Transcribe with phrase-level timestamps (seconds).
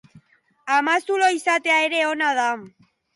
[0.75, 2.47] Amazulo izatea ere ona da.